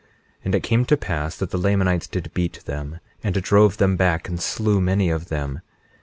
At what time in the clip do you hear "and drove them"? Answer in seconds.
3.23-3.97